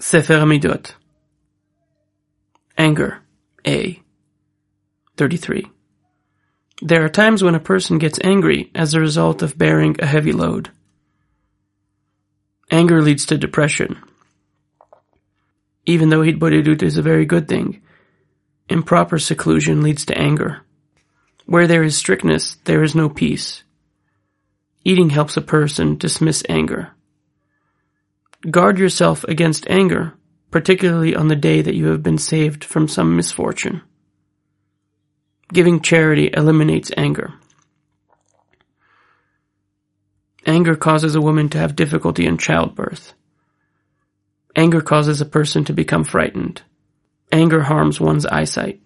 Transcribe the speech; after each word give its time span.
Sefer 0.00 0.34
HaMiddot. 0.34 0.92
Anger. 2.76 3.18
A. 3.66 4.00
33. 5.16 5.66
There 6.80 7.04
are 7.04 7.08
times 7.08 7.42
when 7.42 7.56
a 7.56 7.60
person 7.60 7.98
gets 7.98 8.20
angry 8.22 8.70
as 8.76 8.94
a 8.94 9.00
result 9.00 9.42
of 9.42 9.58
bearing 9.58 9.96
a 9.98 10.06
heavy 10.06 10.30
load. 10.30 10.70
Anger 12.70 13.02
leads 13.02 13.26
to 13.26 13.38
depression. 13.38 14.00
Even 15.84 16.10
though 16.10 16.22
Hitbodedut 16.22 16.82
is 16.82 16.96
a 16.96 17.02
very 17.02 17.26
good 17.26 17.48
thing, 17.48 17.82
improper 18.68 19.18
seclusion 19.18 19.82
leads 19.82 20.04
to 20.04 20.16
anger. 20.16 20.60
Where 21.46 21.66
there 21.66 21.82
is 21.82 21.96
strictness, 21.96 22.56
there 22.66 22.84
is 22.84 22.94
no 22.94 23.08
peace. 23.08 23.64
Eating 24.84 25.10
helps 25.10 25.36
a 25.36 25.42
person 25.42 25.96
dismiss 25.96 26.44
anger. 26.48 26.92
Guard 28.42 28.78
yourself 28.78 29.24
against 29.24 29.68
anger, 29.68 30.14
particularly 30.52 31.16
on 31.16 31.26
the 31.26 31.36
day 31.36 31.60
that 31.60 31.74
you 31.74 31.86
have 31.86 32.02
been 32.04 32.18
saved 32.18 32.62
from 32.62 32.86
some 32.86 33.16
misfortune. 33.16 33.82
Giving 35.52 35.80
charity 35.80 36.30
eliminates 36.32 36.92
anger. 36.96 37.34
Anger 40.46 40.76
causes 40.76 41.16
a 41.16 41.20
woman 41.20 41.48
to 41.48 41.58
have 41.58 41.74
difficulty 41.74 42.26
in 42.26 42.38
childbirth. 42.38 43.12
Anger 44.54 44.80
causes 44.80 45.20
a 45.20 45.26
person 45.26 45.64
to 45.64 45.72
become 45.72 46.04
frightened. 46.04 46.62
Anger 47.32 47.62
harms 47.62 48.00
one's 48.00 48.24
eyesight. 48.24 48.80